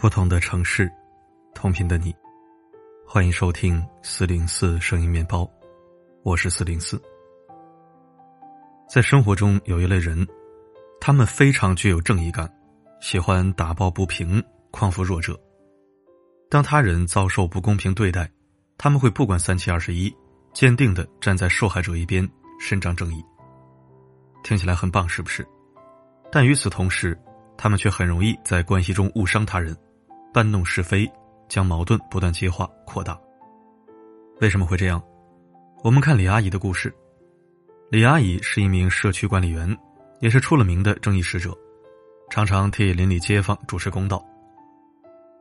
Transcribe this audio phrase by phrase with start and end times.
[0.00, 0.90] 不同的城市，
[1.54, 2.16] 同频的你，
[3.06, 5.46] 欢迎收听四零四声音面包，
[6.22, 6.98] 我是四零四。
[8.88, 10.26] 在生活中有一类人，
[11.02, 12.50] 他们非常具有正义感，
[13.02, 15.38] 喜欢打抱不平，匡扶弱者。
[16.48, 18.26] 当他人遭受不公平对待，
[18.78, 20.10] 他们会不管三七二十一，
[20.54, 22.26] 坚定的站在受害者一边，
[22.58, 23.22] 伸张正义。
[24.42, 25.46] 听起来很棒，是不是？
[26.32, 27.14] 但与此同时，
[27.58, 29.76] 他们却很容易在关系中误伤他人。
[30.32, 31.10] 搬弄是非，
[31.48, 33.18] 将矛盾不断激化扩大。
[34.40, 35.02] 为什么会这样？
[35.82, 36.94] 我们看李阿姨的故事。
[37.90, 39.76] 李阿姨是一名社区管理员，
[40.20, 41.56] 也是出了名的正义使者，
[42.30, 44.24] 常常替邻里街坊主持公道。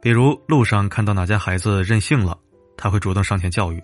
[0.01, 2.37] 比如路上看到哪家孩子任性了，
[2.75, 3.79] 他会主动上前教育；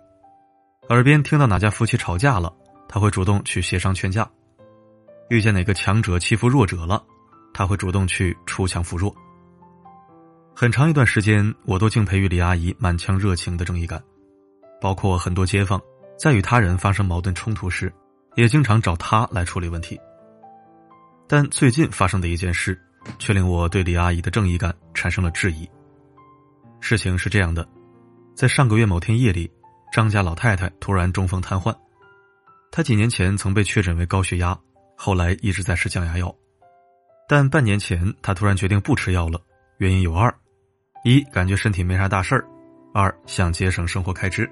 [0.90, 2.52] 耳边听到哪家夫妻吵架了，
[2.88, 4.24] 他会主动去协商劝架；
[5.30, 7.04] 遇见哪个强者欺负弱者了，
[7.54, 9.16] 他会主动去出强扶弱。
[10.58, 14.02] 很长一段时间，我都敬佩于李阿姨满腔热情的正义感，
[14.80, 15.82] 包括很多街坊
[16.18, 17.94] 在与他人发生矛盾冲突时，
[18.36, 20.00] 也经常找她来处理问题。
[21.28, 22.82] 但最近发生的一件事，
[23.20, 25.70] 却令我对李阿姨的正义感产生了质疑。
[26.80, 27.68] 事情是这样的，
[28.34, 29.52] 在上个月某天夜里，
[29.92, 31.76] 张家老太太突然中风瘫痪。
[32.72, 34.58] 她几年前曾被确诊为高血压，
[34.96, 36.34] 后来一直在吃降压药，
[37.28, 39.38] 但半年前她突然决定不吃药了，
[39.80, 40.34] 原因有二。
[41.06, 42.44] 一感觉身体没啥大事儿，
[42.92, 44.50] 二想节省生活开支。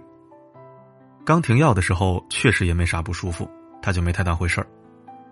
[1.25, 3.49] 刚停药的时候确实也没啥不舒服，
[3.81, 4.67] 他就没太当回事儿，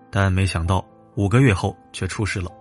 [0.10, 0.84] 但没想到
[1.14, 2.52] 五个月后却出事了。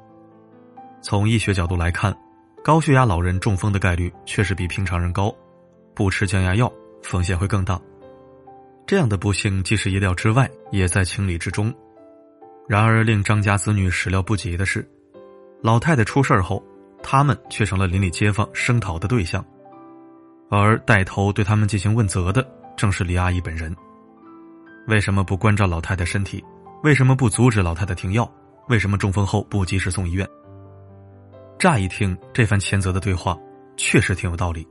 [1.00, 2.14] 从医学角度来看，
[2.62, 5.34] 高血压老人中风的概率确实比平常人高，
[5.94, 6.70] 不吃降压药
[7.02, 7.80] 风险会更大。
[8.86, 11.74] 这样的不幸既是意料之外，也在情理之中。
[12.68, 14.86] 然而令张家子女始料不及的是，
[15.62, 16.62] 老太太出事后。
[17.02, 19.44] 他们却成了邻里街坊声讨的对象，
[20.50, 22.46] 而带头对他们进行问责的
[22.76, 23.74] 正是李阿姨本人。
[24.86, 26.42] 为什么不关照老太太身体？
[26.82, 28.30] 为什么不阻止老太太停药？
[28.68, 30.26] 为什么中风后不及时送医院？
[31.58, 33.36] 乍一听，这番谴责的对话
[33.76, 34.66] 确实挺有道理。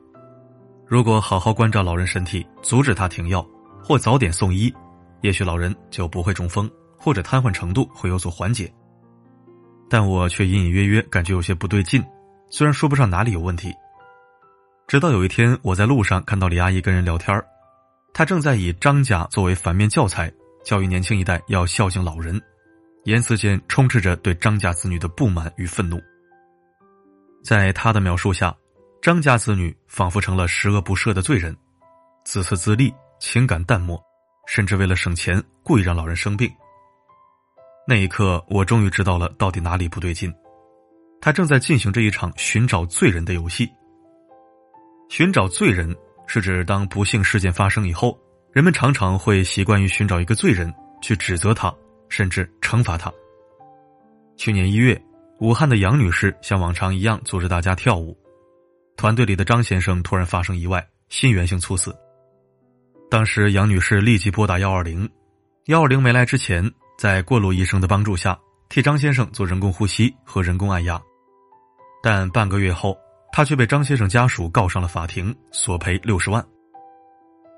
[0.87, 3.45] 如果好好关照老人身体，阻止他停药，
[3.83, 4.73] 或早点送医，
[5.21, 8.73] 也许老人就不会中风，或者瘫痪程度会有所缓解。
[9.87, 12.03] 但我却隐隐约约感觉有些不对劲。
[12.49, 13.73] 虽然说不上哪里有问题，
[14.87, 17.43] 直到有一天我在路上看到李阿姨跟人聊天
[18.11, 20.31] 她正在以张家作为反面教材，
[20.63, 22.41] 教育年轻一代要孝敬老人，
[23.03, 26.01] 言辞间充斥着对张家子女的不满与愤怒。
[27.43, 28.55] 在她的描述下，
[29.01, 31.55] 张家子女仿佛成了十恶不赦的罪人，
[32.25, 34.01] 自私自利，情感淡漠，
[34.47, 36.51] 甚至为了省钱故意让老人生病。
[37.87, 40.33] 那一刻，我终于知道了到底哪里不对劲。
[41.21, 43.69] 他正在进行着一场寻找罪人的游戏。
[45.09, 45.95] 寻找罪人
[46.27, 48.17] 是指当不幸事件发生以后，
[48.53, 51.73] 人们常常会习惯于寻找一个罪人去指责他，
[52.07, 53.11] 甚至惩罚他。
[54.37, 54.99] 去年一月，
[55.39, 58.17] 武汉的杨女士像往常一样组织大家跳舞，
[58.95, 61.95] 团队里的张先生突然发生意外，心源性猝死。
[63.09, 65.09] 当时杨女士立即拨打幺二零，
[65.65, 71.01] 幺二零没来之前，在过路医生的帮助下，替张先生做人工呼吸和人工按压。
[72.01, 72.97] 但半个月后，
[73.31, 76.45] 他却被张先生家属告上了法庭，索赔六十万。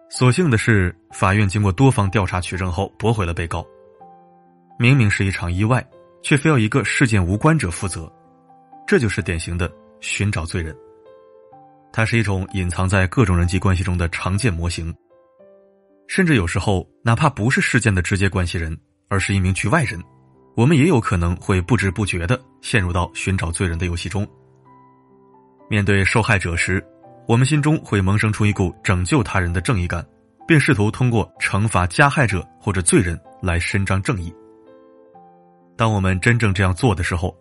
[0.09, 3.65] 所幸的是，法院经过多方调查取证后驳回了被告。
[4.77, 5.85] 明明是一场意外，
[6.21, 8.11] 却非要一个事件无关者负责，
[8.85, 10.75] 这就是典型的寻找罪人。
[11.93, 14.93] 它是一种隐藏在各种人际关系中的常见模型。
[16.07, 18.77] 甚至有时候，哪怕不是事件的直接关系人，
[19.07, 20.01] 而是一名局外人。
[20.55, 24.27] 我们也有可能会不知不觉的陷入到寻找罪人的游戏中。
[25.69, 26.85] 面对受害者时，
[27.27, 30.05] 我们心中会萌生出一股拯救他人的正义感，
[30.45, 34.33] 并试图通过惩罚加害者或者罪人来伸张正义。
[35.77, 37.33] 当我们真正这样做的时候，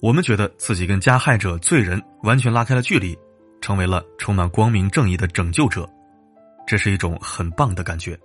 [0.00, 3.18] 我们觉得自己跟加害者、罪人完全拉开了距离，
[3.60, 5.88] 成为了充满光明正义的拯救者，
[6.66, 8.16] 这是一种很棒的感觉。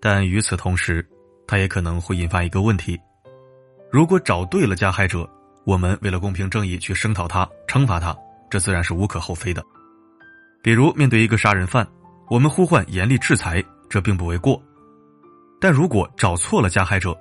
[0.00, 1.08] 但与此同时，
[1.46, 2.98] 它也可能会引发一个问题。
[3.90, 5.28] 如果找对了加害者，
[5.64, 8.16] 我们为了公平正义去声讨他、惩罚他，
[8.50, 9.64] 这自然是无可厚非的。
[10.62, 11.86] 比如面对一个杀人犯，
[12.28, 14.62] 我们呼唤严厉制裁，这并不为过。
[15.58, 17.16] 但如果找错了加害者，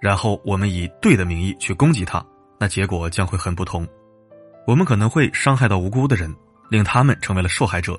[0.00, 2.24] 然后我们以对的名义去攻击他，
[2.58, 3.86] 那结果将会很不同。
[4.66, 6.34] 我们可能会伤害到无辜的人，
[6.68, 7.98] 令他们成为了受害者，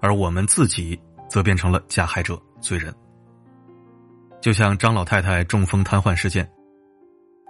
[0.00, 0.98] 而我们自己
[1.28, 2.92] 则变成了加害者、罪人。
[4.40, 6.48] 就像张老太太中风瘫痪事件。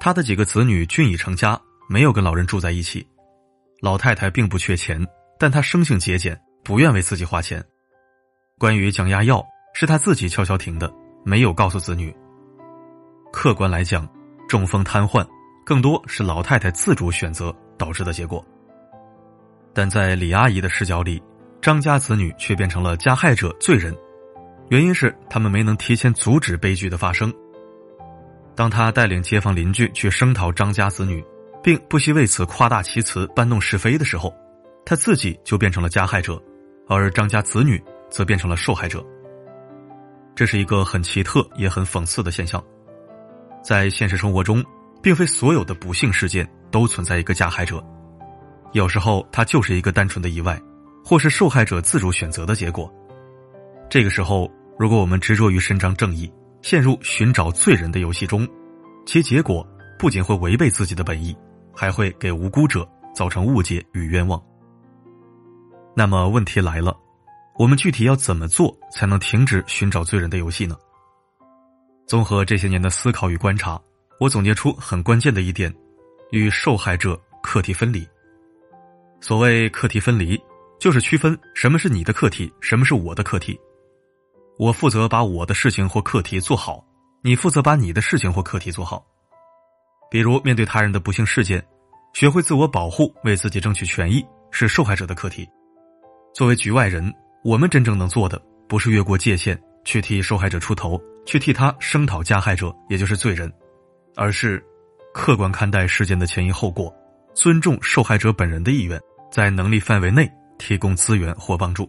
[0.01, 3.07] 他的几个子女均已成家，没有跟老人住在一起，
[3.81, 5.05] 老太太并不缺钱，
[5.39, 7.65] 但她生性节俭，不愿为自己花钱。
[8.59, 10.93] 关于降压药，是她自己悄悄停的，
[11.25, 12.15] 没有告诉子女。
[13.33, 14.09] 客观来讲，
[14.49, 15.27] 中风瘫痪
[15.65, 18.45] 更多是老太太自主选择导致的结果。
[19.75, 21.23] 但在李阿姨的视角里，
[21.61, 23.97] 张家子女却变成了加害者、罪人，
[24.71, 27.33] 原因是他们没能提前阻止悲剧的发生。
[28.59, 31.25] 当他带领街坊邻居去声讨张家子女，
[31.63, 34.35] 并不惜为此夸大其词、搬弄是非的时候，
[34.85, 36.43] 他自己就变成了加害者，
[36.89, 39.01] 而张家子女则变成了受害者。
[40.35, 42.61] 这是一个很奇特也很讽刺的现象。
[43.63, 44.61] 在现实生活中，
[45.01, 47.81] 并非所有的不幸事件都存在一个加害者，
[48.73, 50.61] 有时候它就是一个单纯的意外，
[51.05, 52.93] 或是受害者自主选择的结果。
[53.89, 56.29] 这个时候，如果我们执着于伸张正义，
[56.63, 58.47] 陷入寻找罪人的游戏中，
[59.07, 59.67] 其结果
[59.99, 61.37] 不仅会违背自己的本意，
[61.75, 64.43] 还会给无辜者造成误解与冤枉。
[65.97, 66.97] 那么问题来了，
[67.59, 70.77] 我们具体要怎么做才能停止寻找罪人的游戏呢？
[72.07, 73.81] 综合这些年的思考与观察，
[74.21, 75.75] 我总结出很关键的一点：
[76.31, 78.07] 与受害者课题分离。
[79.21, 80.41] 所谓课题分离，
[80.79, 83.59] 就是区分什么是你的课题，什么是我的课题。
[84.59, 86.85] 我负责把我的事情或课题做好，
[87.23, 89.07] 你负责把你的事情或课题做好。
[90.11, 91.65] 比如，面对他人的不幸事件，
[92.13, 95.49] 学会自我保护，为自己争取权益，是受害者的课题。
[96.35, 97.15] 作为局外人，
[97.45, 103.53] 我们真正能做的，不是越过界限去替受害者出头，去替他声讨加害者，也就是罪人，
[104.17, 104.61] 而是
[105.15, 106.93] 客观看待事件的前因后果，
[107.33, 109.01] 尊重受害者本人的意愿，
[109.31, 110.29] 在能力范围内
[110.59, 111.89] 提供资源或帮助。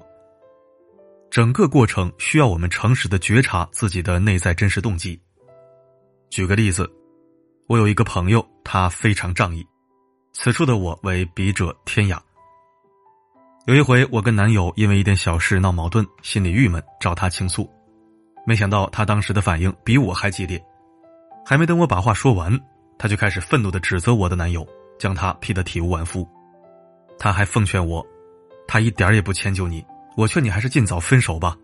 [1.30, 5.20] 整个过程需要我们诚实的觉察自己的内在真实动机。
[6.32, 6.90] 举个例子，
[7.68, 9.66] 我有一个朋友，他非常仗义，
[10.34, 12.20] 此处的我为笔者天涯。
[13.68, 17.70] 有一回，我跟男友因为一点小事闹矛盾，心里郁闷，找他倾诉，
[18.44, 20.60] 没想到他当时的反应比我还激烈，
[21.46, 22.60] 还没等我把话说完，
[22.98, 24.68] 他就开始愤怒的指责我的男友，
[24.98, 26.28] 将他批得体无完肤。
[27.20, 28.04] 他还奉劝我，
[28.68, 29.86] 他一点也不迁就你。
[30.20, 31.56] 我劝你还是尽早分手吧，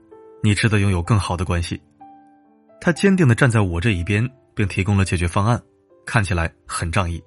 [0.42, 1.78] 你值得拥有更好的关系。
[2.80, 4.25] 他坚定的站在我这一边，
[4.56, 5.62] 并提供了解决方案，
[6.06, 7.22] 看起来很仗义。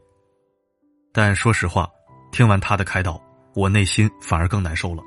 [1.12, 1.86] 但说实话，
[2.32, 3.22] 听完他的开导，
[3.54, 5.02] 我内心反而更难受了，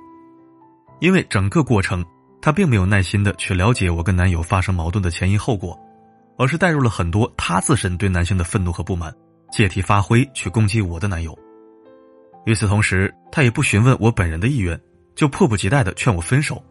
[1.00, 2.06] 因为整个过程
[2.40, 5.76] 他并没有耐心的去了解我跟男友发生矛盾的前因后果，
[6.38, 9.12] 而是带入了很多他自身对男性的愤怒和不满，
[9.52, 11.36] 借题发挥去攻击我的男友。
[12.46, 14.80] 与此同时，他也不询问我本人的意愿。
[15.16, 16.64] 就迫不及待的劝我分手，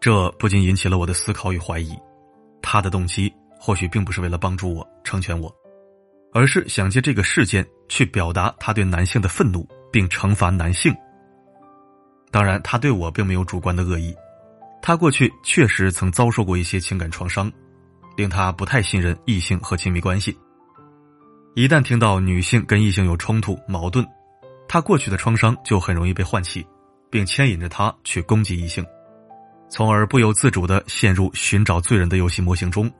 [0.00, 1.96] 这不禁引起了我的思考与怀疑。
[2.62, 5.54] 他的动机或许并不是为了帮助我成全我，
[6.32, 10.94] 而是想借这个事件去表达他对男性的愤怒，并惩罚男性。
[12.30, 14.14] 当然，他对我并没有主观的恶意，
[14.82, 17.52] 他过去确实曾遭受过一些情感创伤，
[18.16, 20.36] 令他不太信任异性和亲密关系。
[21.54, 24.04] 一旦听到女性跟异性有冲突矛盾，
[24.66, 26.66] 他过去的创伤就很容易被唤起。
[27.14, 28.84] 并牵引着他去攻击异性，
[29.68, 32.90] 从而不由自主的陷入寻找罪人的游戏模型中。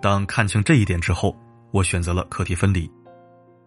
[0.00, 1.36] 当看清这一点之后，
[1.72, 2.88] 我选择了课题分离，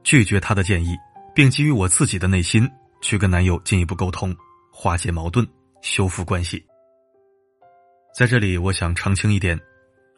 [0.01, 0.95] 拒绝他的建议，
[1.35, 2.65] 并基于我自己的内心
[3.01, 4.33] 去跟男友进一步沟通，
[4.71, 5.45] 化解矛盾，
[5.81, 6.65] 修复关系。
[8.15, 9.59] 在这里，我想澄清一点，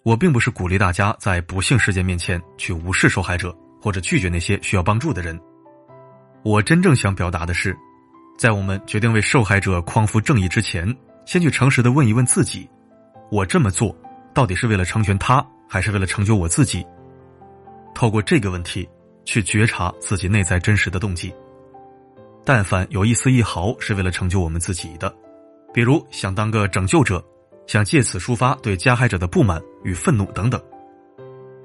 [0.03, 5.41] 我并不是鼓励大家在不幸事件面前去无视受害者或者拒绝那些需要帮助的人。
[6.43, 7.75] 我真正想表达的是。
[8.39, 12.69] 在我们决定为受害者匡扶正义之前，先去诚实的问一问自己：
[13.29, 13.93] 我这么做
[14.33, 16.87] 到底是为了成全他，还是为了成就我自己？
[17.93, 18.87] 透过这个问题
[19.25, 21.33] 去觉察自己内在真实的动机。
[22.45, 25.13] 但凡有一丝一毫是为了成就我们自己的，
[25.73, 27.21] 比如想当个拯救者，
[27.67, 30.57] 想借此抒发对加害者的不满与愤怒等等，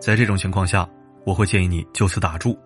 [0.00, 0.88] 在这种情况下，
[1.25, 2.59] 我会建议你就此打住，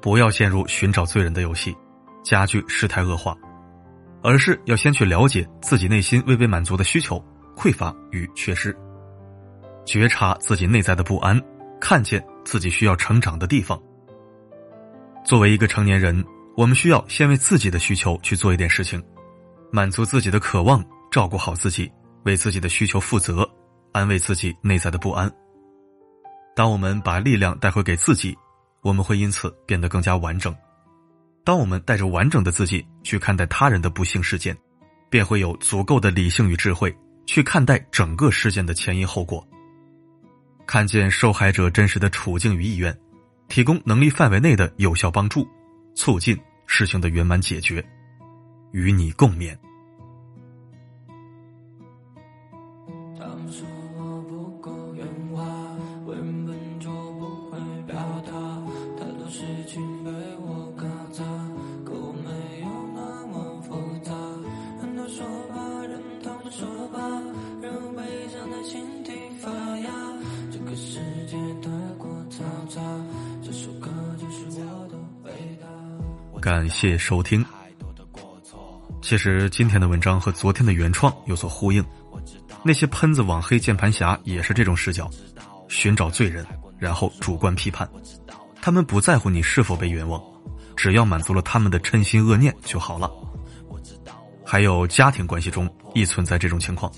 [0.00, 1.74] 不要陷入寻找罪人的游戏。
[2.22, 3.36] 加剧事态恶化，
[4.22, 7.22] 而是要先去了解自己内心未被满足的需求、
[7.56, 8.76] 匮乏与缺失，
[9.84, 11.40] 觉察自己内在的不安，
[11.80, 13.80] 看见自己需要成长的地方。
[15.24, 16.24] 作为一个成年人，
[16.56, 19.02] 我们需要先为自己的需求去做一点事情，
[19.70, 21.90] 满足自己的渴望，照顾好自己，
[22.24, 23.48] 为自己的需求负责，
[23.92, 25.30] 安慰自己内在的不安。
[26.54, 28.36] 当我们把力量带回给自己，
[28.82, 30.54] 我们会因此变得更加完整。
[31.44, 34.56] 当我们带着完整的自己去看待他人的不幸事件，
[35.10, 36.96] 便会有足够的理性与智慧
[37.26, 39.46] 去看待整个事件的前因后果，
[40.66, 42.96] 看见受害者真实的处境与意愿，
[43.48, 45.46] 提供能力范围内的有效帮助，
[45.94, 47.84] 促进事情的圆满解决，
[48.72, 49.56] 与你共勉。
[76.42, 77.44] 感谢收听。
[79.00, 81.84] 其实今天的文章和昨天的原创有所呼应，
[82.64, 85.08] 那些喷子网黑键盘侠也是这种视角，
[85.68, 86.44] 寻找罪人，
[86.80, 87.88] 然后主观批判。
[88.60, 90.20] 他们不在乎你是否被冤枉，
[90.74, 93.08] 只要满足了他们的嗔心恶念就好了。
[94.44, 96.90] 还有家庭关系中亦存在这种情况，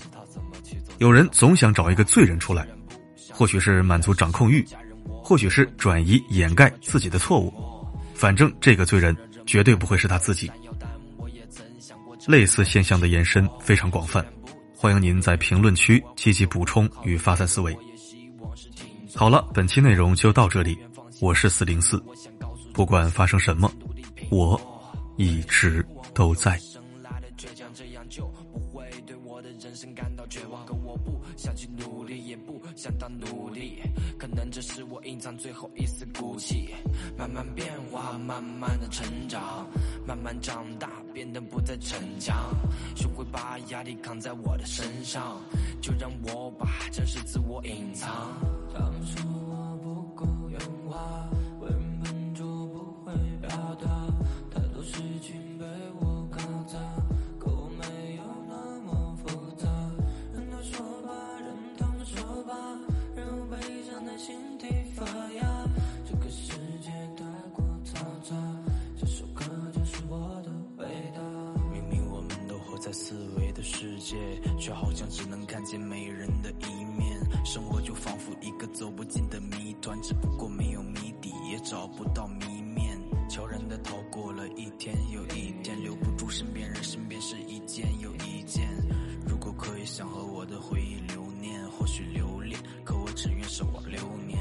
[0.97, 2.67] 有人总想找一个罪人出来，
[3.29, 4.65] 或许是满足掌控欲，
[5.07, 7.53] 或许是转移掩盖自己的错误，
[8.15, 9.15] 反正这个罪人。
[9.45, 10.51] 绝对不会是他自己。
[12.27, 14.25] 类似现象的延伸非常广泛，
[14.75, 17.75] 欢迎您在评论区积极补充与发散思维。
[19.13, 20.77] 好了，本期内容就到这里，
[21.21, 22.03] 我是四零四，
[22.73, 23.71] 不管发生什么，
[24.29, 24.59] 我
[25.17, 26.59] 一直都在。
[34.51, 36.69] 这是我隐藏最后一丝骨气，
[37.17, 39.65] 慢慢变化，慢慢的成长，
[40.05, 42.53] 慢慢长大，变得不再逞强，
[42.95, 45.41] 学会把压力扛在我的身上，
[45.81, 48.33] 就让我把真实自我隐藏。
[48.73, 51.29] 他们说我不够勇敢，
[72.95, 74.15] 刺猬的世界
[74.57, 82.97] 却好像只能看见美人的一面，生活就仿佛一个走不尽的谜团，只不过没有谜底，也找不到谜面。
[83.29, 88.65] 悄然的逃过了一天又一天，留不住身边人，身边是一件又一件。
[89.27, 94.39] 如果可以想和我的回忆留念，或许留恋，可我只愿守望流年。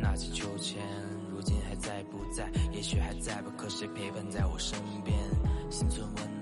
[0.00, 0.82] 那些秋千，
[1.30, 2.50] 如今还在不在？
[2.72, 5.14] 也许还在吧，可谁陪伴在我身边？
[5.70, 6.41] 心存温暖，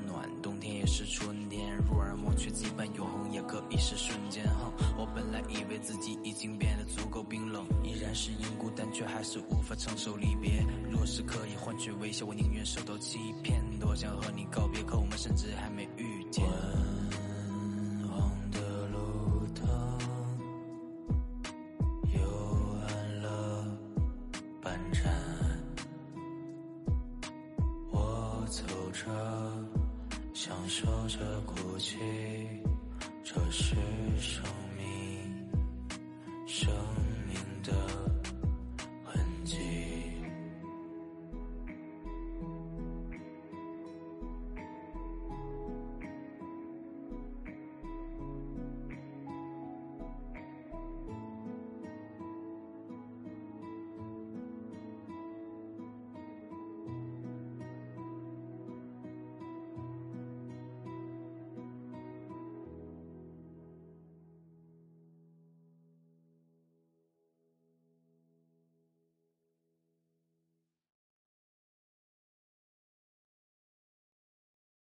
[0.60, 1.76] 天也是春天。
[1.90, 4.44] 若然忘却羁绊永恒，也可以是瞬间。
[4.46, 10.64] 哼，我本来以为自己已经变得足够冰冷，依然是因孤但，却还是无法承受离别。
[10.90, 13.60] 若是可以换取微笑，我宁愿受到欺骗。
[13.80, 16.44] 多想和你告别，可我们甚至还没遇见。
[30.70, 31.96] 受着孤寂，
[33.24, 33.74] 这是
[34.20, 34.44] 生
[34.78, 34.86] 命。
[36.46, 36.72] 生